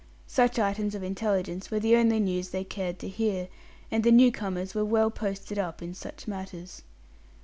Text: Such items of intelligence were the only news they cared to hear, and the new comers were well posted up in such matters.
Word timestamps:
Such 0.25 0.57
items 0.57 0.95
of 0.95 1.03
intelligence 1.03 1.69
were 1.69 1.79
the 1.79 1.95
only 1.95 2.19
news 2.19 2.49
they 2.49 2.63
cared 2.63 2.97
to 2.97 3.07
hear, 3.07 3.49
and 3.91 4.03
the 4.03 4.11
new 4.11 4.31
comers 4.31 4.73
were 4.73 4.83
well 4.83 5.11
posted 5.11 5.59
up 5.59 5.79
in 5.83 5.93
such 5.93 6.27
matters. 6.27 6.81